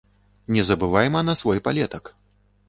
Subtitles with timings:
[0.55, 2.15] Не забывайма на свой палетак.